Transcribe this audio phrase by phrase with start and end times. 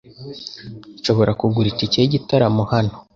[0.99, 2.95] Nshobora kugura itike yigitaramo hano?